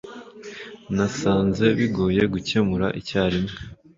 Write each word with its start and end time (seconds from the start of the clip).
nasanze 0.95 1.65
bigoye 1.77 2.21
gukemura 2.33 2.87
icyarimwe 2.99 3.53